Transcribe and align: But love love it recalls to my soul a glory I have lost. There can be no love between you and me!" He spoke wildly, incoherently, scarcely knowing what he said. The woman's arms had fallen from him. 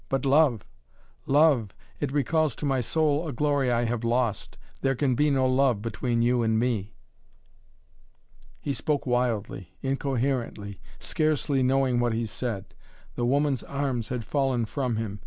But 0.09 0.25
love 0.25 0.65
love 1.27 1.75
it 1.99 2.11
recalls 2.11 2.55
to 2.55 2.65
my 2.65 2.81
soul 2.81 3.27
a 3.27 3.31
glory 3.31 3.71
I 3.71 3.83
have 3.83 4.03
lost. 4.03 4.57
There 4.81 4.95
can 4.95 5.13
be 5.13 5.29
no 5.29 5.45
love 5.45 5.79
between 5.83 6.23
you 6.23 6.41
and 6.41 6.57
me!" 6.57 6.95
He 8.59 8.73
spoke 8.73 9.05
wildly, 9.05 9.75
incoherently, 9.83 10.81
scarcely 10.99 11.61
knowing 11.61 11.99
what 11.99 12.13
he 12.13 12.25
said. 12.25 12.73
The 13.13 13.27
woman's 13.27 13.61
arms 13.61 14.09
had 14.09 14.25
fallen 14.25 14.65
from 14.65 14.95
him. 14.95 15.19